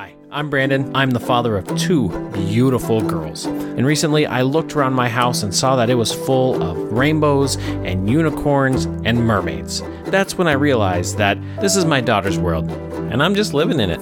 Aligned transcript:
Hi, 0.00 0.14
I'm 0.30 0.48
Brandon. 0.48 0.96
I'm 0.96 1.10
the 1.10 1.20
father 1.20 1.58
of 1.58 1.66
two 1.76 2.08
beautiful 2.30 3.02
girls. 3.02 3.44
And 3.44 3.84
recently 3.84 4.24
I 4.24 4.40
looked 4.40 4.74
around 4.74 4.94
my 4.94 5.10
house 5.10 5.42
and 5.42 5.54
saw 5.54 5.76
that 5.76 5.90
it 5.90 5.94
was 5.94 6.10
full 6.10 6.62
of 6.62 6.78
rainbows 6.90 7.58
and 7.58 8.08
unicorns 8.08 8.86
and 9.04 9.22
mermaids. 9.22 9.82
That's 10.04 10.38
when 10.38 10.48
I 10.48 10.52
realized 10.52 11.18
that 11.18 11.36
this 11.60 11.76
is 11.76 11.84
my 11.84 12.00
daughter's 12.00 12.38
world, 12.38 12.70
and 13.12 13.22
I'm 13.22 13.34
just 13.34 13.52
living 13.52 13.78
in 13.78 13.90
it. 13.90 14.00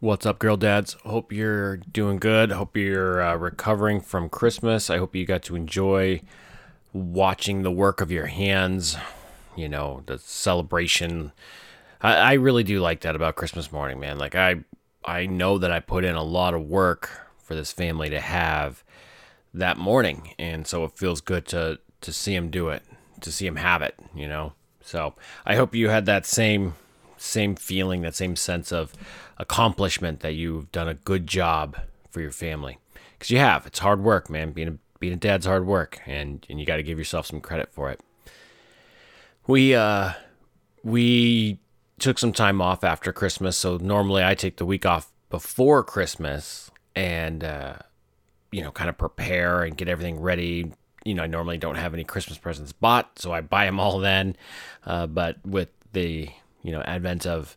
What's 0.00 0.26
up, 0.26 0.38
girl 0.38 0.58
dads? 0.58 0.98
Hope 1.06 1.32
you're 1.32 1.78
doing 1.78 2.18
good. 2.18 2.52
Hope 2.52 2.76
you're 2.76 3.22
uh, 3.22 3.36
recovering 3.36 4.02
from 4.02 4.28
Christmas. 4.28 4.90
I 4.90 4.98
hope 4.98 5.16
you 5.16 5.24
got 5.24 5.42
to 5.44 5.56
enjoy 5.56 6.20
watching 6.96 7.62
the 7.62 7.70
work 7.70 8.00
of 8.00 8.10
your 8.10 8.26
hands, 8.26 8.96
you 9.56 9.68
know, 9.68 10.02
the 10.06 10.18
celebration. 10.18 11.32
I, 12.00 12.14
I 12.14 12.32
really 12.34 12.64
do 12.64 12.80
like 12.80 13.00
that 13.00 13.16
about 13.16 13.36
Christmas 13.36 13.70
morning, 13.70 14.00
man. 14.00 14.18
Like 14.18 14.34
I 14.34 14.56
I 15.04 15.26
know 15.26 15.58
that 15.58 15.70
I 15.70 15.80
put 15.80 16.04
in 16.04 16.14
a 16.14 16.22
lot 16.22 16.54
of 16.54 16.62
work 16.62 17.10
for 17.38 17.54
this 17.54 17.72
family 17.72 18.10
to 18.10 18.20
have 18.20 18.82
that 19.54 19.78
morning, 19.78 20.34
and 20.38 20.66
so 20.66 20.84
it 20.84 20.98
feels 20.98 21.20
good 21.20 21.46
to 21.48 21.78
to 22.00 22.12
see 22.12 22.34
him 22.34 22.50
do 22.50 22.68
it, 22.68 22.82
to 23.20 23.32
see 23.32 23.46
him 23.46 23.56
have 23.56 23.82
it, 23.82 23.94
you 24.14 24.28
know. 24.28 24.52
So 24.80 25.14
I 25.44 25.56
hope 25.56 25.74
you 25.74 25.88
had 25.88 26.06
that 26.06 26.26
same 26.26 26.74
same 27.16 27.56
feeling, 27.56 28.02
that 28.02 28.14
same 28.14 28.36
sense 28.36 28.72
of 28.72 28.92
accomplishment 29.38 30.20
that 30.20 30.34
you've 30.34 30.70
done 30.72 30.88
a 30.88 30.94
good 30.94 31.26
job 31.26 31.76
for 32.10 32.20
your 32.20 32.32
family, 32.32 32.78
because 33.12 33.30
you 33.30 33.38
have. 33.38 33.66
It's 33.66 33.80
hard 33.80 34.02
work, 34.02 34.28
man. 34.30 34.52
Being 34.52 34.68
a 34.68 34.78
being 34.98 35.12
a 35.12 35.16
dad's 35.16 35.46
hard 35.46 35.66
work, 35.66 36.00
and 36.06 36.46
and 36.48 36.60
you 36.60 36.66
got 36.66 36.76
to 36.76 36.82
give 36.82 36.98
yourself 36.98 37.26
some 37.26 37.40
credit 37.40 37.72
for 37.72 37.90
it. 37.90 38.00
We 39.46 39.74
uh 39.74 40.12
we 40.82 41.60
took 41.98 42.18
some 42.18 42.32
time 42.32 42.60
off 42.60 42.84
after 42.84 43.12
Christmas, 43.12 43.56
so 43.56 43.76
normally 43.76 44.24
I 44.24 44.34
take 44.34 44.56
the 44.56 44.66
week 44.66 44.84
off 44.84 45.12
before 45.30 45.82
Christmas 45.82 46.70
and 46.94 47.42
uh 47.44 47.76
you 48.56 48.62
know, 48.62 48.70
kind 48.70 48.88
of 48.88 48.96
prepare 48.96 49.64
and 49.64 49.76
get 49.76 49.88
everything 49.88 50.20
ready. 50.20 50.72
You 51.04 51.14
know, 51.14 51.22
I 51.22 51.26
normally 51.26 51.58
don't 51.58 51.74
have 51.76 51.94
any 51.94 52.04
Christmas 52.04 52.38
presents 52.38 52.72
bought, 52.72 53.18
so 53.18 53.32
I 53.32 53.40
buy 53.40 53.66
them 53.66 53.78
all 53.78 53.98
then. 53.98 54.36
Uh, 54.84 55.06
but 55.06 55.36
with 55.44 55.68
the 55.92 56.30
you 56.62 56.72
know 56.72 56.80
advent 56.82 57.26
of 57.26 57.56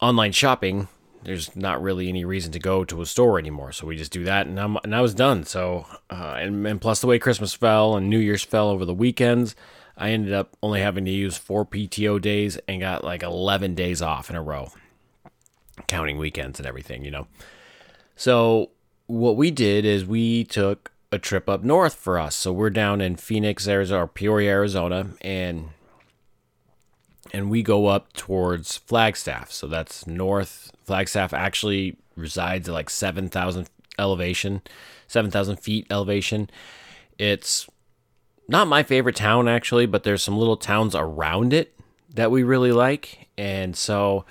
online 0.00 0.32
shopping, 0.32 0.88
there's 1.22 1.54
not 1.54 1.82
really 1.82 2.08
any 2.08 2.24
reason 2.24 2.52
to 2.52 2.58
go 2.58 2.84
to 2.84 3.02
a 3.02 3.06
store 3.06 3.38
anymore. 3.38 3.72
So 3.72 3.86
we 3.86 3.96
just 3.96 4.12
do 4.12 4.24
that, 4.24 4.46
and 4.46 4.58
I'm 4.58 4.76
and 4.82 4.94
I 4.94 5.00
was 5.00 5.14
done. 5.14 5.44
So 5.44 5.86
uh, 6.08 6.36
and 6.38 6.66
and 6.66 6.80
plus 6.80 7.00
the 7.00 7.06
way 7.06 7.18
Christmas 7.18 7.54
fell 7.54 7.96
and 7.96 8.08
New 8.08 8.18
Year's 8.18 8.44
fell 8.44 8.68
over 8.68 8.84
the 8.84 8.94
weekends, 8.94 9.54
I 9.96 10.10
ended 10.10 10.32
up 10.32 10.56
only 10.62 10.80
having 10.80 11.04
to 11.04 11.10
use 11.10 11.36
four 11.36 11.66
PTO 11.66 12.20
days 12.20 12.58
and 12.66 12.80
got 12.80 13.04
like 13.04 13.22
11 13.22 13.74
days 13.74 14.00
off 14.00 14.30
in 14.30 14.36
a 14.36 14.42
row, 14.42 14.72
counting 15.86 16.16
weekends 16.16 16.58
and 16.58 16.66
everything, 16.66 17.04
you 17.04 17.10
know. 17.10 17.26
So 18.16 18.70
what 19.06 19.36
we 19.36 19.50
did 19.50 19.84
is 19.84 20.04
we 20.04 20.44
took 20.44 20.92
a 21.12 21.18
trip 21.18 21.48
up 21.48 21.64
north 21.64 21.94
for 21.94 22.18
us. 22.18 22.36
So 22.36 22.52
we're 22.52 22.70
down 22.70 23.00
in 23.00 23.16
Phoenix, 23.16 23.66
Arizona, 23.66 24.04
or 24.04 24.06
Peoria, 24.06 24.50
Arizona, 24.52 25.10
and 25.20 25.70
and 27.32 27.50
we 27.50 27.62
go 27.62 27.86
up 27.86 28.12
towards 28.12 28.76
Flagstaff. 28.76 29.52
So 29.52 29.66
that's 29.66 30.06
north. 30.06 30.72
Flagstaff 30.84 31.32
actually 31.32 31.96
resides 32.16 32.68
at 32.68 32.74
like 32.74 32.90
7,000 32.90 33.68
elevation, 33.98 34.62
7,000 35.06 35.56
feet 35.56 35.86
elevation. 35.90 36.50
It's 37.18 37.68
not 38.48 38.66
my 38.66 38.82
favorite 38.82 39.16
town 39.16 39.48
actually, 39.48 39.86
but 39.86 40.02
there's 40.02 40.22
some 40.22 40.36
little 40.36 40.56
towns 40.56 40.94
around 40.94 41.52
it 41.52 41.74
that 42.14 42.30
we 42.30 42.42
really 42.42 42.72
like. 42.72 43.28
And 43.38 43.76
so 43.76 44.24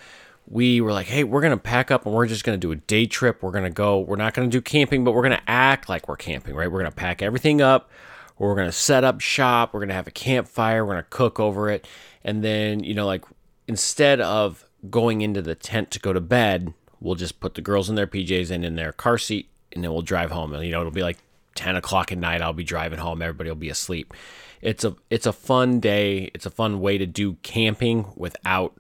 we 0.48 0.82
were 0.82 0.92
like, 0.92 1.08
hey, 1.08 1.24
we're 1.24 1.42
going 1.42 1.52
to 1.52 1.58
pack 1.58 1.92
up 1.92 2.06
and 2.06 2.14
we're 2.14 2.26
just 2.26 2.44
going 2.44 2.60
to 2.60 2.68
do 2.68 2.72
a 2.72 2.76
day 2.76 3.06
trip. 3.06 3.42
We're 3.42 3.52
going 3.52 3.64
to 3.64 3.70
go, 3.70 4.00
we're 4.00 4.16
not 4.16 4.34
going 4.34 4.50
to 4.50 4.52
do 4.52 4.62
camping, 4.62 5.04
but 5.04 5.12
we're 5.14 5.22
going 5.22 5.38
to 5.38 5.50
act 5.50 5.88
like 5.88 6.08
we're 6.08 6.18
camping, 6.18 6.56
right? 6.56 6.72
We're 6.72 6.80
going 6.80 6.92
to 6.92 6.96
pack 6.96 7.22
everything 7.22 7.62
up. 7.62 7.90
We're 8.40 8.56
going 8.56 8.68
to 8.68 8.72
set 8.72 9.04
up 9.04 9.20
shop. 9.22 9.74
We're 9.74 9.82
going 9.82 9.90
to 9.90 9.96
have 9.96 10.08
a 10.08 10.12
campfire. 10.12 10.86
We're 10.86 10.94
going 10.94 11.04
to 11.04 11.10
cook 11.10 11.40
over 11.40 11.70
it. 11.70 11.86
And 12.24 12.44
then, 12.44 12.84
you 12.84 12.94
know, 12.94 13.06
like 13.06 13.26
instead 13.68 14.22
of 14.22 14.66
going 14.90 15.22
into 15.22 15.42
the 15.42 15.56
tent 15.56 15.92
to 15.92 16.00
go 16.00 16.14
to 16.14 16.22
bed, 16.22 16.74
we'll 17.02 17.16
just 17.16 17.40
put 17.40 17.56
the 17.56 17.62
girls 17.62 17.90
in 17.90 17.96
their 17.96 18.08
PJs 18.08 18.50
and 18.50 18.66
in 18.66 18.76
their 18.76 18.94
car 18.94 19.18
seat 19.18 19.50
and 19.74 19.84
then 19.84 19.92
we'll 19.92 20.02
drive 20.02 20.32
home. 20.32 20.54
And, 20.54 20.64
you 20.66 20.72
know, 20.72 20.80
it'll 20.80 20.92
be 20.92 21.04
like 21.04 21.18
10 21.56 21.76
o'clock 21.76 22.12
at 22.12 22.18
night. 22.18 22.42
I'll 22.42 22.54
be 22.54 22.64
driving 22.64 23.00
home. 23.00 23.22
Everybody 23.22 23.50
will 23.50 23.58
be 23.58 23.70
asleep. 23.70 24.14
It's 24.62 24.84
a, 24.84 24.96
it's 25.10 25.26
a 25.26 25.34
fun 25.34 25.80
day. 25.80 26.32
It's 26.34 26.46
a 26.46 26.50
fun 26.50 26.80
way 26.80 26.98
to 26.98 27.06
do 27.06 27.34
camping 27.44 28.06
without 28.16 28.74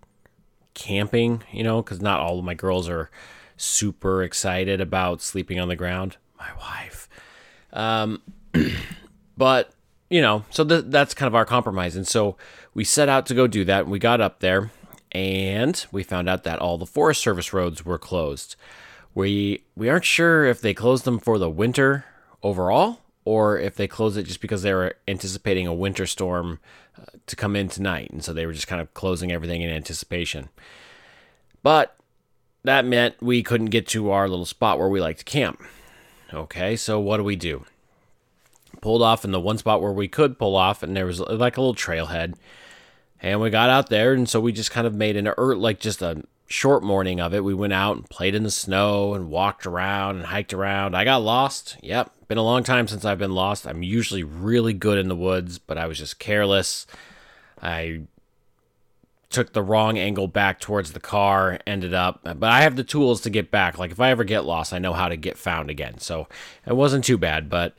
camping, 0.73 1.43
you 1.51 1.63
know, 1.63 1.81
because 1.81 2.01
not 2.01 2.21
all 2.21 2.39
of 2.39 2.45
my 2.45 2.53
girls 2.53 2.87
are 2.87 3.09
super 3.57 4.23
excited 4.23 4.79
about 4.79 5.21
sleeping 5.21 5.59
on 5.59 5.67
the 5.67 5.75
ground. 5.75 6.17
My 6.37 6.49
wife. 6.57 7.09
Um, 7.73 8.21
but 9.39 9.72
you 10.09 10.22
know, 10.22 10.44
so 10.50 10.66
th- 10.66 10.85
that's 10.88 11.13
kind 11.13 11.27
of 11.27 11.35
our 11.35 11.45
compromise. 11.45 11.95
And 11.95 12.07
so 12.07 12.35
we 12.73 12.83
set 12.83 13.09
out 13.09 13.25
to 13.27 13.33
go 13.35 13.47
do 13.47 13.63
that. 13.66 13.81
And 13.81 13.91
We 13.91 14.00
got 14.00 14.22
up 14.22 14.39
there 14.39 14.72
and 15.11 15.83
we 15.91 16.03
found 16.03 16.27
out 16.27 16.44
that 16.44 16.59
all 16.59 16.77
the 16.77 16.85
Forest 16.85 17.22
Service 17.22 17.53
roads 17.53 17.85
were 17.85 17.97
closed. 17.97 18.55
We 19.16 19.63
we 19.75 19.89
aren't 19.89 20.05
sure 20.05 20.45
if 20.45 20.61
they 20.61 20.73
closed 20.73 21.05
them 21.05 21.19
for 21.19 21.39
the 21.39 21.50
winter 21.50 22.05
overall 22.44 23.01
or 23.25 23.57
if 23.57 23.75
they 23.75 23.88
closed 23.88 24.17
it 24.17 24.23
just 24.23 24.41
because 24.41 24.61
they 24.61 24.73
were 24.73 24.95
anticipating 25.07 25.67
a 25.67 25.73
winter 25.73 26.06
storm 26.06 26.59
uh, 27.00 27.06
to 27.27 27.35
come 27.35 27.56
in 27.56 27.69
tonight. 27.69 28.09
And 28.11 28.23
so 28.23 28.33
they 28.33 28.45
were 28.45 28.53
just 28.53 28.67
kind 28.67 28.81
of 28.81 28.94
closing 28.94 29.31
everything 29.31 29.61
in 29.61 29.69
anticipation. 29.69 30.50
But 31.63 31.95
that 32.63 32.85
meant 32.85 33.21
we 33.21 33.44
couldn't 33.44 33.67
get 33.67 33.88
to 33.89 34.11
our 34.11 34.27
little 34.27 34.45
spot 34.45 34.79
where 34.79 34.89
we 34.89 35.00
like 35.00 35.17
to 35.17 35.23
camp. 35.23 35.61
Okay, 36.33 36.75
so 36.75 37.00
what 37.00 37.17
do 37.17 37.23
we 37.23 37.35
do? 37.35 37.66
Pulled 38.81 39.01
off 39.01 39.25
in 39.25 39.31
the 39.31 39.40
one 39.40 39.57
spot 39.57 39.81
where 39.81 39.91
we 39.91 40.07
could 40.07 40.40
pull 40.40 40.56
off, 40.56 40.84
and 40.84 40.95
there 40.95 41.06
was 41.06 41.19
like 41.19 41.57
a 41.57 41.62
little 41.62 41.75
trailhead. 41.75 42.35
And 43.22 43.41
we 43.41 43.50
got 43.50 43.69
out 43.69 43.90
there, 43.90 44.13
and 44.13 44.29
so 44.29 44.40
we 44.40 44.51
just 44.51 44.72
kind 44.72 44.88
of 44.88 44.94
made 44.94 45.17
an 45.17 45.28
er, 45.28 45.56
like 45.56 45.79
just 45.79 46.01
a 46.01 46.23
short 46.47 46.84
morning 46.84 47.19
of 47.19 47.34
it. 47.34 47.44
We 47.44 47.53
went 47.53 47.73
out 47.73 47.97
and 47.97 48.09
played 48.09 48.34
in 48.35 48.44
the 48.44 48.51
snow 48.51 49.13
and 49.13 49.29
walked 49.29 49.66
around 49.66 50.18
and 50.18 50.25
hiked 50.25 50.53
around. 50.53 50.95
I 50.95 51.03
got 51.03 51.22
lost. 51.22 51.78
Yep, 51.81 52.12
been 52.28 52.38
a 52.38 52.44
long 52.44 52.63
time 52.63 52.88
since 52.88 53.06
I've 53.06 53.19
been 53.19 53.35
lost. 53.35 53.68
I'm 53.68 53.84
usually 53.84 54.23
really 54.23 54.73
good 54.73 54.97
in 54.97 55.09
the 55.09 55.16
woods, 55.16 55.59
but 55.59 55.78
I 55.78 55.85
was 55.85 55.97
just 55.97 56.19
careless. 56.19 56.88
I 57.62 58.03
took 59.29 59.53
the 59.53 59.62
wrong 59.62 59.97
angle 59.97 60.28
back 60.28 60.59
towards 60.59 60.94
the 60.94 61.00
car, 61.00 61.59
ended 61.68 61.94
up, 61.94 62.22
but 62.23 62.50
I 62.50 62.62
have 62.62 62.75
the 62.75 62.84
tools 62.84 63.22
to 63.22 63.29
get 63.29 63.51
back. 63.51 63.78
Like 63.78 63.91
if 63.91 64.00
I 64.00 64.09
ever 64.09 64.23
get 64.23 64.45
lost, 64.45 64.73
I 64.73 64.79
know 64.79 64.94
how 64.94 65.07
to 65.07 65.18
get 65.18 65.38
found 65.38 65.69
again. 65.69 66.00
So 66.00 66.28
it 66.66 66.75
wasn't 66.75 67.06
too 67.06 67.18
bad, 67.18 67.50
but 67.50 67.75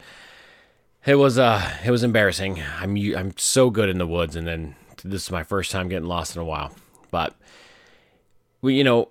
it 1.07 1.15
was 1.15 1.39
uh 1.39 1.77
it 1.85 1.91
was 1.91 2.03
embarrassing. 2.03 2.63
I'm 2.79 2.97
I'm 3.17 3.33
so 3.37 3.71
good 3.71 3.89
in 3.89 3.99
the 3.99 4.07
woods, 4.07 4.37
and 4.37 4.47
then 4.47 4.77
this 5.05 5.25
is 5.25 5.31
my 5.31 5.43
first 5.43 5.71
time 5.71 5.89
getting 5.89 6.09
lost 6.09 6.37
in 6.37 6.43
a 6.43 6.45
while. 6.45 6.75
But 7.11 7.35
we, 8.61 8.75
you 8.75 8.85
know, 8.85 9.09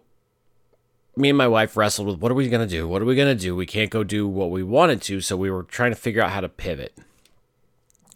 me 1.15 1.29
and 1.29 1.37
my 1.37 1.47
wife 1.47 1.75
wrestled 1.75 2.07
with 2.07 2.19
what 2.19 2.31
are 2.31 2.35
we 2.35 2.49
gonna 2.49 2.67
do? 2.67 2.87
What 2.87 3.01
are 3.01 3.05
we 3.05 3.15
gonna 3.15 3.35
do? 3.35 3.55
We 3.55 3.65
can't 3.65 3.89
go 3.89 4.03
do 4.03 4.27
what 4.27 4.51
we 4.51 4.63
wanted 4.63 5.01
to, 5.03 5.21
so 5.21 5.35
we 5.35 5.49
were 5.49 5.63
trying 5.63 5.91
to 5.91 5.97
figure 5.97 6.21
out 6.21 6.31
how 6.31 6.41
to 6.41 6.49
pivot. 6.49 6.97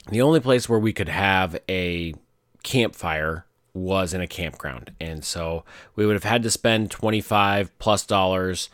The 0.09 0.22
only 0.22 0.39
place 0.39 0.67
where 0.67 0.79
we 0.79 0.94
could 0.94 1.09
have 1.09 1.59
a 1.69 2.13
campfire 2.62 3.45
was 3.73 4.13
in 4.13 4.22
a 4.22 4.28
campground, 4.28 4.91
and 5.00 5.25
so 5.25 5.63
we 5.95 6.06
would 6.06 6.13
have 6.13 6.23
had 6.23 6.44
to 6.44 6.51
spend 6.51 6.91
twenty 6.91 7.22
five 7.22 7.78
plus 7.79 8.06
dollars 8.06 8.69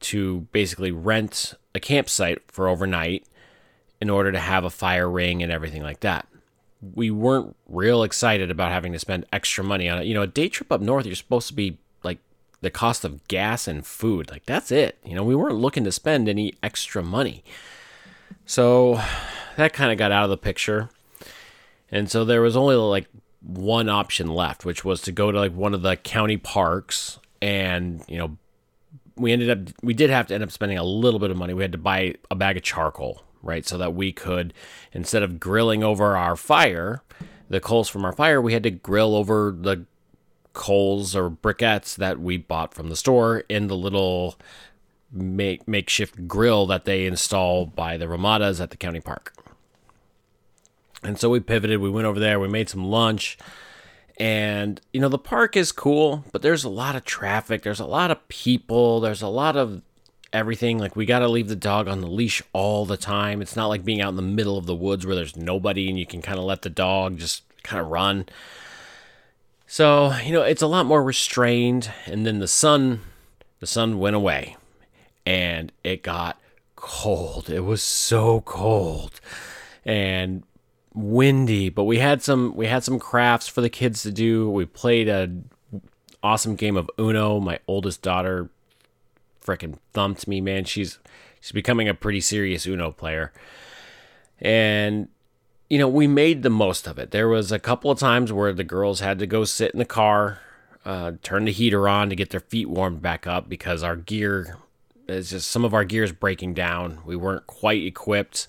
to 0.00 0.46
basically 0.52 0.92
rent 0.92 1.54
a 1.74 1.80
campsite 1.80 2.38
for 2.48 2.68
overnight 2.68 3.24
in 4.00 4.10
order 4.10 4.32
to 4.32 4.38
have 4.38 4.64
a 4.64 4.70
fire 4.70 5.08
ring 5.08 5.42
and 5.42 5.50
everything 5.50 5.82
like 5.82 6.00
that. 6.00 6.26
We 6.94 7.10
weren't 7.10 7.56
real 7.66 8.02
excited 8.02 8.50
about 8.50 8.72
having 8.72 8.92
to 8.92 8.98
spend 8.98 9.24
extra 9.32 9.64
money 9.64 9.88
on 9.88 9.98
it. 9.98 10.06
You 10.06 10.14
know, 10.14 10.22
a 10.22 10.26
day 10.26 10.48
trip 10.48 10.70
up 10.70 10.80
north, 10.80 11.06
you're 11.06 11.14
supposed 11.14 11.48
to 11.48 11.54
be 11.54 11.78
like 12.02 12.18
the 12.60 12.70
cost 12.70 13.04
of 13.04 13.26
gas 13.28 13.66
and 13.66 13.86
food. 13.86 14.30
Like 14.30 14.44
that's 14.44 14.70
it. 14.70 14.98
You 15.04 15.14
know, 15.14 15.24
we 15.24 15.34
weren't 15.34 15.56
looking 15.56 15.84
to 15.84 15.92
spend 15.92 16.28
any 16.28 16.54
extra 16.62 17.02
money. 17.02 17.42
So 18.44 19.00
that 19.56 19.72
kind 19.72 19.90
of 19.90 19.98
got 19.98 20.12
out 20.12 20.24
of 20.24 20.30
the 20.30 20.36
picture. 20.36 20.90
And 21.90 22.10
so 22.10 22.24
there 22.24 22.42
was 22.42 22.56
only 22.56 22.74
like 22.74 23.06
one 23.40 23.88
option 23.88 24.28
left, 24.28 24.64
which 24.64 24.84
was 24.84 25.00
to 25.02 25.12
go 25.12 25.30
to 25.30 25.38
like 25.38 25.54
one 25.54 25.74
of 25.74 25.82
the 25.82 25.96
county 25.96 26.36
parks 26.36 27.18
and, 27.40 28.02
you 28.08 28.18
know, 28.18 28.36
we 29.16 29.32
ended 29.32 29.48
up 29.48 29.74
we 29.82 29.94
did 29.94 30.10
have 30.10 30.26
to 30.26 30.34
end 30.34 30.42
up 30.42 30.50
spending 30.50 30.76
a 30.76 30.82
little 30.82 31.20
bit 31.20 31.30
of 31.30 31.36
money. 31.36 31.54
We 31.54 31.62
had 31.62 31.72
to 31.72 31.78
buy 31.78 32.14
a 32.30 32.34
bag 32.34 32.56
of 32.56 32.64
charcoal 32.64 33.22
right? 33.44 33.66
So 33.66 33.78
that 33.78 33.94
we 33.94 34.12
could, 34.12 34.52
instead 34.92 35.22
of 35.22 35.38
grilling 35.38 35.84
over 35.84 36.16
our 36.16 36.36
fire, 36.36 37.02
the 37.48 37.60
coals 37.60 37.88
from 37.88 38.04
our 38.04 38.12
fire, 38.12 38.40
we 38.40 38.52
had 38.52 38.62
to 38.64 38.70
grill 38.70 39.14
over 39.14 39.54
the 39.56 39.84
coals 40.52 41.14
or 41.14 41.28
briquettes 41.30 41.96
that 41.96 42.20
we 42.20 42.36
bought 42.36 42.74
from 42.74 42.88
the 42.88 42.96
store 42.96 43.44
in 43.48 43.66
the 43.66 43.76
little 43.76 44.36
make, 45.12 45.66
makeshift 45.68 46.26
grill 46.26 46.66
that 46.66 46.84
they 46.84 47.06
install 47.06 47.66
by 47.66 47.96
the 47.96 48.08
Ramadas 48.08 48.60
at 48.60 48.70
the 48.70 48.76
county 48.76 49.00
park. 49.00 49.34
And 51.02 51.18
so 51.18 51.28
we 51.28 51.40
pivoted. 51.40 51.80
We 51.80 51.90
went 51.90 52.06
over 52.06 52.18
there. 52.18 52.40
We 52.40 52.48
made 52.48 52.68
some 52.68 52.86
lunch. 52.86 53.36
And, 54.18 54.80
you 54.92 55.00
know, 55.00 55.08
the 55.08 55.18
park 55.18 55.56
is 55.56 55.72
cool, 55.72 56.24
but 56.32 56.40
there's 56.40 56.64
a 56.64 56.68
lot 56.68 56.94
of 56.94 57.04
traffic. 57.04 57.62
There's 57.62 57.80
a 57.80 57.84
lot 57.84 58.10
of 58.10 58.26
people. 58.28 59.00
There's 59.00 59.22
a 59.22 59.28
lot 59.28 59.56
of 59.56 59.82
everything. 60.34 60.78
Like, 60.78 60.96
we 60.96 61.06
got 61.06 61.20
to 61.20 61.28
leave 61.28 61.48
the 61.48 61.56
dog 61.56 61.88
on 61.88 62.00
the 62.00 62.06
leash 62.06 62.42
all 62.52 62.84
the 62.84 62.96
time. 62.96 63.40
It's 63.40 63.56
not 63.56 63.68
like 63.68 63.84
being 63.84 64.00
out 64.00 64.10
in 64.10 64.16
the 64.16 64.22
middle 64.22 64.58
of 64.58 64.66
the 64.66 64.74
woods 64.74 65.06
where 65.06 65.16
there's 65.16 65.36
nobody 65.36 65.88
and 65.88 65.98
you 65.98 66.06
can 66.06 66.20
kind 66.20 66.38
of 66.38 66.44
let 66.44 66.62
the 66.62 66.70
dog 66.70 67.18
just 67.18 67.42
kind 67.62 67.80
of 67.80 67.88
run. 67.88 68.26
So, 69.66 70.12
you 70.24 70.32
know, 70.32 70.42
it's 70.42 70.62
a 70.62 70.66
lot 70.66 70.86
more 70.86 71.02
restrained. 71.02 71.90
And 72.06 72.26
then 72.26 72.38
the 72.40 72.48
sun, 72.48 73.00
the 73.60 73.66
sun 73.66 73.98
went 73.98 74.16
away 74.16 74.56
and 75.24 75.72
it 75.82 76.02
got 76.02 76.38
cold. 76.76 77.48
It 77.48 77.60
was 77.60 77.82
so 77.82 78.42
cold 78.42 79.20
and 79.84 80.42
windy, 80.94 81.68
but 81.70 81.84
we 81.84 81.98
had 81.98 82.22
some 82.22 82.54
we 82.54 82.66
had 82.66 82.84
some 82.84 82.98
crafts 82.98 83.48
for 83.48 83.60
the 83.60 83.70
kids 83.70 84.02
to 84.02 84.12
do. 84.12 84.50
We 84.50 84.66
played 84.66 85.08
a 85.08 85.30
awesome 86.22 86.56
game 86.56 86.76
of 86.76 86.90
Uno. 86.98 87.40
My 87.40 87.58
oldest 87.66 88.02
daughter 88.02 88.50
freaking 89.44 89.78
thumped 89.92 90.26
me, 90.26 90.40
man. 90.40 90.64
She's 90.64 90.98
she's 91.40 91.52
becoming 91.52 91.88
a 91.88 91.94
pretty 91.94 92.20
serious 92.20 92.66
Uno 92.66 92.90
player. 92.90 93.32
And 94.40 95.08
you 95.70 95.78
know, 95.78 95.88
we 95.88 96.06
made 96.06 96.42
the 96.42 96.50
most 96.50 96.86
of 96.86 96.98
it. 96.98 97.10
There 97.10 97.28
was 97.28 97.50
a 97.50 97.58
couple 97.58 97.90
of 97.90 97.98
times 97.98 98.32
where 98.32 98.52
the 98.52 98.64
girls 98.64 99.00
had 99.00 99.18
to 99.18 99.26
go 99.26 99.44
sit 99.44 99.72
in 99.72 99.78
the 99.78 99.84
car, 99.84 100.40
uh, 100.84 101.12
turn 101.22 101.46
the 101.46 101.52
heater 101.52 101.88
on 101.88 102.10
to 102.10 102.16
get 102.16 102.30
their 102.30 102.40
feet 102.40 102.68
warmed 102.68 103.02
back 103.02 103.26
up 103.26 103.48
because 103.48 103.82
our 103.82 103.96
gear 103.96 104.58
is 105.08 105.30
just 105.30 105.50
some 105.50 105.64
of 105.64 105.74
our 105.74 105.84
gear 105.84 106.04
is 106.04 106.12
breaking 106.12 106.54
down. 106.54 107.00
We 107.04 107.16
weren't 107.16 107.46
quite 107.46 107.82
equipped 107.82 108.46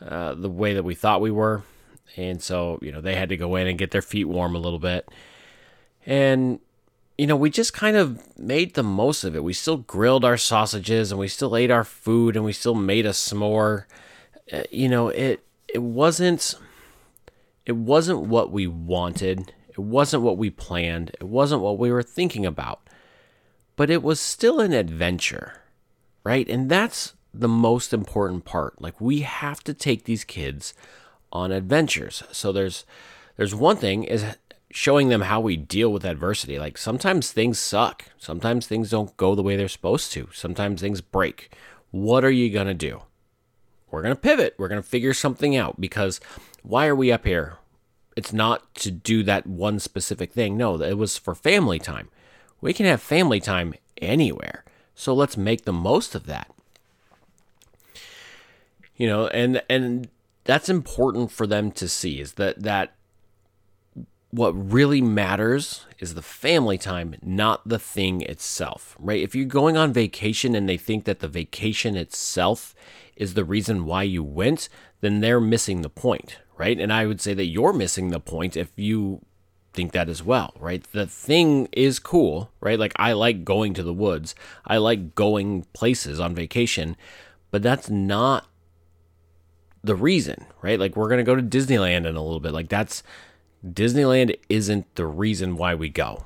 uh, 0.00 0.34
the 0.34 0.50
way 0.50 0.74
that 0.74 0.84
we 0.84 0.94
thought 0.94 1.20
we 1.20 1.30
were, 1.30 1.62
and 2.16 2.42
so 2.42 2.78
you 2.82 2.92
know 2.92 3.00
they 3.00 3.14
had 3.14 3.28
to 3.30 3.36
go 3.36 3.56
in 3.56 3.66
and 3.66 3.78
get 3.78 3.90
their 3.90 4.02
feet 4.02 4.24
warm 4.24 4.54
a 4.54 4.58
little 4.58 4.78
bit, 4.78 5.08
and 6.06 6.60
you 7.18 7.26
know 7.26 7.36
we 7.36 7.50
just 7.50 7.74
kind 7.74 7.96
of 7.96 8.38
made 8.38 8.74
the 8.74 8.82
most 8.84 9.24
of 9.24 9.34
it. 9.34 9.42
We 9.42 9.52
still 9.52 9.78
grilled 9.78 10.24
our 10.24 10.36
sausages 10.36 11.10
and 11.10 11.18
we 11.18 11.28
still 11.28 11.56
ate 11.56 11.70
our 11.70 11.84
food 11.84 12.36
and 12.36 12.44
we 12.44 12.52
still 12.52 12.76
made 12.76 13.04
a 13.04 13.10
s'more. 13.10 13.84
Uh, 14.50 14.62
you 14.70 14.88
know 14.88 15.08
it 15.08 15.44
it 15.68 15.82
wasn't 15.82 16.54
it 17.66 17.76
wasn't 17.76 18.20
what 18.20 18.52
we 18.52 18.66
wanted. 18.66 19.52
It 19.68 19.80
wasn't 19.80 20.22
what 20.22 20.38
we 20.38 20.48
planned. 20.48 21.10
It 21.20 21.24
wasn't 21.24 21.60
what 21.60 21.78
we 21.78 21.90
were 21.90 22.02
thinking 22.02 22.46
about. 22.46 22.80
But 23.76 23.90
it 23.90 24.02
was 24.02 24.18
still 24.18 24.58
an 24.58 24.72
adventure, 24.72 25.60
right? 26.24 26.48
And 26.48 26.70
that's 26.70 27.14
the 27.34 27.48
most 27.48 27.92
important 27.92 28.44
part. 28.44 28.80
Like 28.80 29.00
we 29.00 29.20
have 29.20 29.62
to 29.64 29.74
take 29.74 30.04
these 30.04 30.24
kids 30.24 30.72
on 31.32 31.52
adventures. 31.52 32.22
So 32.32 32.52
there's 32.52 32.86
there's 33.36 33.54
one 33.54 33.76
thing 33.76 34.04
is 34.04 34.24
showing 34.70 35.08
them 35.08 35.22
how 35.22 35.40
we 35.40 35.56
deal 35.56 35.92
with 35.92 36.04
adversity. 36.04 36.58
Like 36.58 36.78
sometimes 36.78 37.32
things 37.32 37.58
suck. 37.58 38.04
Sometimes 38.18 38.66
things 38.66 38.90
don't 38.90 39.16
go 39.16 39.34
the 39.34 39.42
way 39.42 39.56
they're 39.56 39.68
supposed 39.68 40.12
to. 40.12 40.28
Sometimes 40.32 40.80
things 40.80 41.00
break. 41.00 41.52
What 41.90 42.24
are 42.24 42.30
you 42.30 42.50
going 42.50 42.66
to 42.66 42.74
do? 42.74 43.02
we're 43.90 44.02
going 44.02 44.14
to 44.14 44.20
pivot. 44.20 44.54
We're 44.58 44.68
going 44.68 44.82
to 44.82 44.88
figure 44.88 45.14
something 45.14 45.56
out 45.56 45.80
because 45.80 46.20
why 46.62 46.86
are 46.86 46.94
we 46.94 47.12
up 47.12 47.24
here? 47.24 47.56
It's 48.16 48.32
not 48.32 48.74
to 48.76 48.90
do 48.90 49.22
that 49.24 49.46
one 49.46 49.78
specific 49.78 50.32
thing. 50.32 50.56
No, 50.56 50.80
it 50.80 50.98
was 50.98 51.16
for 51.16 51.34
family 51.34 51.78
time. 51.78 52.08
We 52.60 52.72
can 52.72 52.86
have 52.86 53.00
family 53.00 53.40
time 53.40 53.74
anywhere. 53.98 54.64
So 54.94 55.14
let's 55.14 55.36
make 55.36 55.64
the 55.64 55.72
most 55.72 56.14
of 56.14 56.26
that. 56.26 56.50
You 58.96 59.06
know, 59.06 59.28
and 59.28 59.62
and 59.70 60.08
that's 60.42 60.68
important 60.68 61.30
for 61.30 61.46
them 61.46 61.70
to 61.72 61.88
see 61.88 62.20
is 62.20 62.32
that 62.32 62.62
that 62.62 62.94
what 64.30 64.50
really 64.52 65.00
matters 65.00 65.86
is 65.98 66.14
the 66.14 66.22
family 66.22 66.76
time, 66.76 67.14
not 67.22 67.66
the 67.66 67.78
thing 67.78 68.20
itself, 68.22 68.94
right? 68.98 69.22
If 69.22 69.34
you're 69.34 69.46
going 69.46 69.76
on 69.76 69.92
vacation 69.92 70.54
and 70.54 70.68
they 70.68 70.76
think 70.76 71.04
that 71.04 71.20
the 71.20 71.28
vacation 71.28 71.96
itself 71.96 72.74
is 73.16 73.34
the 73.34 73.44
reason 73.44 73.86
why 73.86 74.02
you 74.02 74.22
went, 74.22 74.68
then 75.00 75.20
they're 75.20 75.40
missing 75.40 75.80
the 75.80 75.88
point, 75.88 76.38
right? 76.56 76.78
And 76.78 76.92
I 76.92 77.06
would 77.06 77.20
say 77.20 77.32
that 77.34 77.46
you're 77.46 77.72
missing 77.72 78.10
the 78.10 78.20
point 78.20 78.56
if 78.56 78.70
you 78.76 79.22
think 79.72 79.92
that 79.92 80.08
as 80.08 80.22
well, 80.22 80.52
right? 80.58 80.82
The 80.92 81.06
thing 81.06 81.68
is 81.72 81.98
cool, 81.98 82.50
right? 82.60 82.78
Like 82.78 82.92
I 82.96 83.12
like 83.12 83.44
going 83.44 83.74
to 83.74 83.82
the 83.82 83.94
woods. 83.94 84.34
I 84.66 84.76
like 84.76 85.14
going 85.14 85.66
places 85.72 86.20
on 86.20 86.34
vacation, 86.34 86.96
but 87.50 87.62
that's 87.62 87.88
not 87.88 88.46
the 89.82 89.94
reason, 89.94 90.46
right? 90.60 90.78
Like 90.78 90.96
we're 90.96 91.08
going 91.08 91.18
to 91.18 91.24
go 91.24 91.36
to 91.36 91.42
Disneyland 91.42 92.06
in 92.06 92.16
a 92.16 92.22
little 92.22 92.40
bit. 92.40 92.52
Like 92.52 92.68
that's 92.68 93.02
Disneyland 93.66 94.38
isn't 94.48 94.94
the 94.94 95.06
reason 95.06 95.56
why 95.56 95.74
we 95.74 95.88
go, 95.88 96.24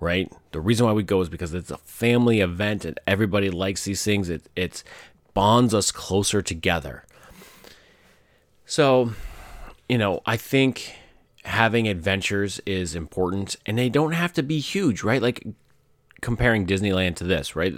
right? 0.00 0.32
The 0.52 0.60
reason 0.60 0.86
why 0.86 0.92
we 0.92 1.02
go 1.02 1.20
is 1.20 1.28
because 1.28 1.52
it's 1.52 1.70
a 1.70 1.78
family 1.78 2.40
event 2.40 2.84
and 2.84 2.98
everybody 3.06 3.50
likes 3.50 3.84
these 3.84 4.02
things. 4.02 4.30
It 4.30 4.48
it's 4.56 4.82
bonds 5.34 5.74
us 5.74 5.92
closer 5.92 6.40
together. 6.40 7.04
So, 8.64 9.12
you 9.88 9.98
know, 9.98 10.22
I 10.24 10.36
think 10.36 10.94
having 11.44 11.86
adventures 11.86 12.60
is 12.66 12.94
important 12.94 13.56
and 13.66 13.78
they 13.78 13.88
don't 13.88 14.12
have 14.12 14.32
to 14.32 14.42
be 14.42 14.58
huge, 14.58 15.02
right? 15.02 15.22
Like 15.22 15.46
comparing 16.22 16.66
Disneyland 16.66 17.16
to 17.16 17.24
this, 17.24 17.54
right? 17.54 17.74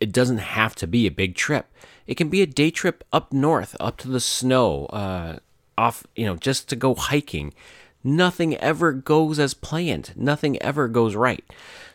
It 0.00 0.12
doesn't 0.12 0.38
have 0.38 0.76
to 0.76 0.86
be 0.86 1.06
a 1.06 1.10
big 1.10 1.34
trip. 1.34 1.66
It 2.06 2.14
can 2.14 2.28
be 2.28 2.40
a 2.40 2.46
day 2.46 2.70
trip 2.70 3.04
up 3.12 3.32
north, 3.32 3.76
up 3.80 3.96
to 3.98 4.08
the 4.08 4.20
snow, 4.20 4.86
uh, 4.86 5.38
off, 5.78 6.04
you 6.16 6.26
know, 6.26 6.36
just 6.36 6.68
to 6.68 6.76
go 6.76 6.94
hiking. 6.94 7.54
Nothing 8.04 8.56
ever 8.56 8.92
goes 8.92 9.38
as 9.38 9.54
planned. 9.54 10.12
Nothing 10.16 10.60
ever 10.62 10.88
goes 10.88 11.14
right. 11.14 11.44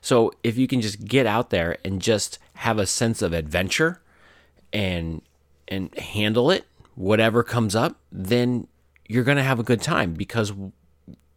So 0.02 0.32
if 0.44 0.58
you 0.58 0.68
can 0.68 0.82
just 0.82 1.06
get 1.06 1.26
out 1.26 1.50
there 1.50 1.78
and 1.86 2.02
just 2.02 2.40
have 2.56 2.78
a 2.78 2.86
sense 2.86 3.22
of 3.22 3.34
adventure 3.34 4.02
and 4.72 5.22
and 5.68 5.94
handle 5.98 6.52
it, 6.52 6.66
whatever 6.96 7.44
comes 7.44 7.76
up, 7.76 7.98
then 8.12 8.68
you're 9.08 9.24
going 9.24 9.38
to 9.38 9.44
have 9.44 9.60
a 9.60 9.64
good 9.64 9.82
time 9.82 10.14
because 10.14 10.54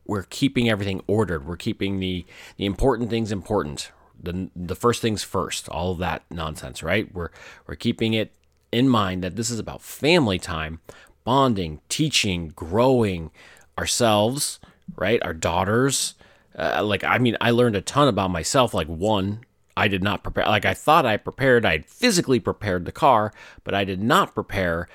we're 0.05 0.25
keeping 0.25 0.69
everything 0.69 1.03
ordered. 1.07 1.47
We're 1.47 1.57
keeping 1.57 2.01
the 2.01 2.25
the 2.57 2.67
important 2.67 3.11
things 3.11 3.33
important. 3.33 3.91
The 4.21 4.51
the 4.57 4.77
first 4.77 5.03
things 5.03 5.23
first. 5.23 5.69
All 5.69 5.95
that 5.97 6.23
nonsense, 6.31 6.83
right? 6.83 7.13
We're 7.15 7.31
we're 7.67 7.77
keeping 7.77 8.15
it 8.15 8.33
in 8.73 8.89
mind 8.89 9.23
that 9.23 9.37
this 9.37 9.51
is 9.51 9.59
about 9.59 9.83
family 9.83 10.39
time, 10.39 10.81
bonding, 11.27 11.81
teaching, 11.89 12.53
growing 12.55 13.33
ourselves, 13.77 14.61
right? 14.95 15.21
Our 15.23 15.35
daughters. 15.35 16.15
Uh, 16.57 16.83
like, 16.85 17.03
I 17.03 17.19
mean, 17.19 17.37
I 17.41 17.51
learned 17.51 17.77
a 17.77 17.81
ton 17.83 18.07
about 18.07 18.31
myself. 18.31 18.73
Like, 18.73 18.87
one, 18.87 19.41
I 19.77 19.89
did 19.89 20.05
not 20.05 20.23
prepare. 20.23 20.47
Like, 20.47 20.65
I 20.65 20.73
thought 20.73 21.05
I 21.05 21.17
prepared, 21.17 21.67
I 21.67 21.81
physically 21.81 22.39
prepared 22.39 22.85
the 22.85 22.93
car, 22.93 23.33
but 23.65 23.75
I 23.75 23.85
did 23.85 24.01
not 24.01 24.35
prepare 24.35 24.89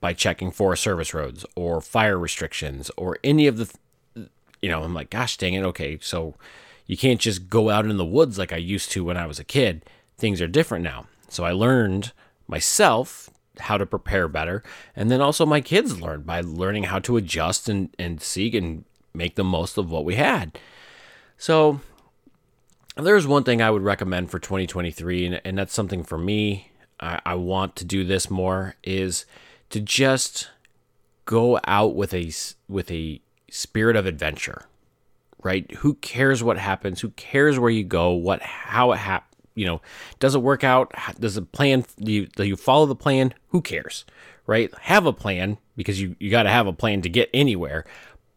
by 0.00 0.12
checking 0.12 0.50
Forest 0.50 0.82
Service 0.82 1.14
roads 1.14 1.46
or 1.56 1.80
fire 1.80 2.18
restrictions 2.18 2.90
or 2.98 3.18
any 3.24 3.46
of 3.46 3.56
the, 3.56 3.74
you 4.60 4.68
know, 4.68 4.84
I'm 4.84 4.94
like, 4.94 5.10
gosh 5.10 5.38
dang 5.38 5.54
it. 5.54 5.64
Okay. 5.64 5.98
So 6.02 6.34
you 6.86 6.98
can't 6.98 7.18
just 7.20 7.48
go 7.48 7.70
out 7.70 7.86
in 7.86 7.96
the 7.96 8.04
woods 8.04 8.38
like 8.38 8.52
I 8.52 8.58
used 8.58 8.92
to 8.92 9.04
when 9.04 9.16
I 9.16 9.26
was 9.26 9.38
a 9.38 9.44
kid. 9.44 9.86
Things 10.18 10.42
are 10.42 10.46
different 10.46 10.84
now. 10.84 11.06
So 11.28 11.44
I 11.44 11.52
learned 11.52 12.12
myself 12.46 13.30
how 13.60 13.78
to 13.78 13.86
prepare 13.86 14.28
better. 14.28 14.62
And 14.96 15.10
then 15.10 15.20
also 15.20 15.46
my 15.46 15.60
kids 15.60 16.00
learned 16.00 16.26
by 16.26 16.40
learning 16.40 16.84
how 16.84 16.98
to 17.00 17.16
adjust 17.16 17.68
and, 17.68 17.94
and 17.98 18.20
seek 18.20 18.54
and 18.54 18.84
make 19.14 19.34
the 19.34 19.44
most 19.44 19.78
of 19.78 19.90
what 19.90 20.04
we 20.04 20.14
had. 20.14 20.58
So 21.36 21.80
there's 22.96 23.26
one 23.26 23.44
thing 23.44 23.62
I 23.62 23.70
would 23.70 23.82
recommend 23.82 24.30
for 24.30 24.38
2023, 24.38 25.26
and, 25.26 25.40
and 25.44 25.58
that's 25.58 25.74
something 25.74 26.02
for 26.02 26.18
me. 26.18 26.70
I, 27.00 27.20
I 27.24 27.34
want 27.34 27.76
to 27.76 27.84
do 27.84 28.04
this 28.04 28.30
more 28.30 28.74
is 28.82 29.24
to 29.70 29.80
just 29.80 30.50
go 31.24 31.60
out 31.64 31.94
with 31.94 32.14
a 32.14 32.32
with 32.68 32.90
a 32.90 33.20
spirit 33.50 33.96
of 33.96 34.06
adventure 34.06 34.62
right 35.42 35.70
who 35.76 35.94
cares 35.94 36.42
what 36.42 36.56
happens 36.56 37.02
who 37.02 37.10
cares 37.10 37.58
where 37.58 37.70
you 37.70 37.84
go 37.84 38.12
what 38.12 38.40
how 38.42 38.92
it 38.92 38.96
happens 38.96 39.37
you 39.58 39.66
know, 39.66 39.80
does 40.18 40.34
it 40.34 40.42
work 40.42 40.64
out? 40.64 40.92
Does 41.18 41.34
the 41.34 41.42
plan, 41.42 41.84
do 41.98 42.12
you, 42.12 42.26
do 42.26 42.44
you 42.44 42.56
follow 42.56 42.86
the 42.86 42.94
plan? 42.94 43.34
Who 43.48 43.60
cares, 43.60 44.04
right? 44.46 44.72
Have 44.82 45.06
a 45.06 45.12
plan 45.12 45.58
because 45.76 46.00
you, 46.00 46.16
you 46.18 46.30
got 46.30 46.44
to 46.44 46.50
have 46.50 46.66
a 46.66 46.72
plan 46.72 47.02
to 47.02 47.08
get 47.08 47.28
anywhere. 47.34 47.84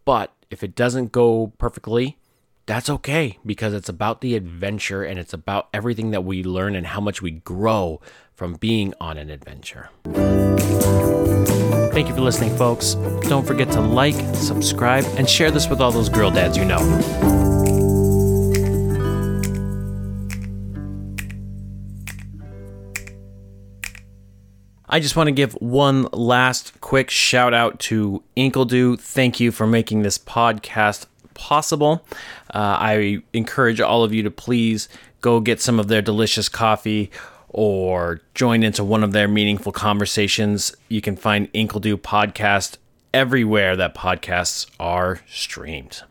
But 0.03 0.33
if 0.49 0.63
it 0.63 0.75
doesn't 0.75 1.11
go 1.11 1.53
perfectly, 1.57 2.17
that's 2.65 2.89
okay 2.89 3.37
because 3.45 3.73
it's 3.73 3.89
about 3.89 4.21
the 4.21 4.35
adventure 4.35 5.03
and 5.03 5.19
it's 5.19 5.33
about 5.33 5.69
everything 5.73 6.11
that 6.11 6.23
we 6.23 6.43
learn 6.43 6.75
and 6.75 6.87
how 6.87 7.01
much 7.01 7.21
we 7.21 7.31
grow 7.31 7.99
from 8.33 8.55
being 8.55 8.93
on 8.99 9.17
an 9.17 9.29
adventure. 9.29 9.89
Thank 11.93 12.07
you 12.07 12.15
for 12.15 12.21
listening, 12.21 12.55
folks. 12.57 12.95
Don't 13.27 13.45
forget 13.45 13.69
to 13.71 13.81
like, 13.81 14.15
subscribe, 14.35 15.05
and 15.17 15.29
share 15.29 15.51
this 15.51 15.67
with 15.67 15.81
all 15.81 15.91
those 15.91 16.09
girl 16.09 16.31
dads 16.31 16.57
you 16.57 16.65
know. 16.65 17.50
I 24.93 24.99
just 24.99 25.15
want 25.15 25.27
to 25.27 25.31
give 25.31 25.53
one 25.53 26.03
last 26.11 26.81
quick 26.81 27.09
shout 27.09 27.53
out 27.53 27.79
to 27.79 28.21
Inkledo. 28.35 28.99
Thank 28.99 29.39
you 29.39 29.53
for 29.53 29.65
making 29.65 30.01
this 30.01 30.17
podcast 30.17 31.05
possible. 31.33 32.05
Uh, 32.53 32.75
I 32.77 33.19
encourage 33.31 33.79
all 33.79 34.03
of 34.03 34.13
you 34.13 34.21
to 34.23 34.29
please 34.29 34.89
go 35.21 35.39
get 35.39 35.61
some 35.61 35.79
of 35.79 35.87
their 35.87 36.01
delicious 36.01 36.49
coffee 36.49 37.09
or 37.47 38.19
join 38.33 38.63
into 38.63 38.83
one 38.83 39.01
of 39.01 39.13
their 39.13 39.29
meaningful 39.29 39.71
conversations. 39.71 40.75
You 40.89 40.99
can 40.99 41.15
find 41.15 41.51
Inkledo 41.53 41.95
podcast 41.95 42.75
everywhere 43.13 43.77
that 43.77 43.95
podcasts 43.95 44.69
are 44.77 45.21
streamed. 45.25 46.03